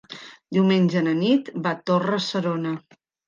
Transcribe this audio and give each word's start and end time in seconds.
Diumenge 0.55 1.03
na 1.07 1.13
Nit 1.19 1.51
va 1.67 1.75
a 1.77 1.79
Torre-serona. 1.91 2.73